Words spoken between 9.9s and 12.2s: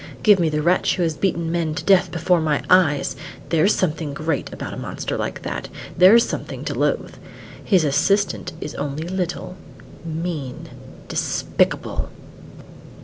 mean despicable!"